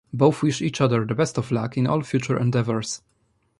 Both 0.11 0.41
wish 0.41 0.63
each 0.63 0.81
other 0.81 1.05
the 1.05 1.13
best 1.13 1.37
of 1.37 1.51
luck 1.51 1.77
in 1.77 1.85
all 1.85 2.01
future 2.01 2.35
endeavors. 2.35 3.03